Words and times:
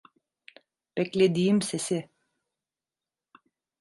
Beklediğim 0.97 1.61
sesi. 1.61 2.09